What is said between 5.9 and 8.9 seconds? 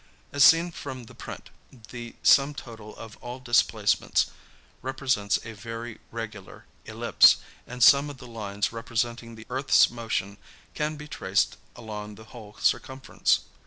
regular ellipse, and some of the lines